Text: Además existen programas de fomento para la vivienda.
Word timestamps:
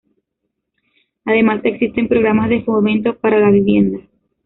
Además 1.25 1.61
existen 1.63 2.07
programas 2.07 2.49
de 2.49 2.63
fomento 2.63 3.15
para 3.19 3.37
la 3.39 3.51
vivienda. 3.51 3.99